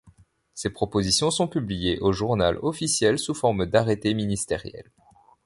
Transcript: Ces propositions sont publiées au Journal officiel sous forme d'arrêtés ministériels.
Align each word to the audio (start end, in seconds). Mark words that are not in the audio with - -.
Ces 0.55 0.71
propositions 0.71 1.29
sont 1.29 1.47
publiées 1.47 1.99
au 1.99 2.11
Journal 2.11 2.57
officiel 2.63 3.19
sous 3.19 3.35
forme 3.35 3.67
d'arrêtés 3.67 4.15
ministériels. 4.15 4.89